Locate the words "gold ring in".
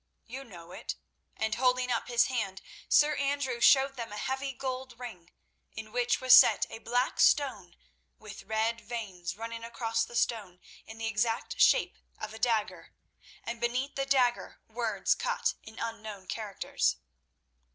4.51-5.91